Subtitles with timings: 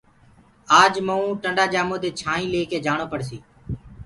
[0.81, 3.43] آج مئونٚ ٽندآ جآمو دي ڪآئينٚ ليڪي جآڻو پڙسيٚ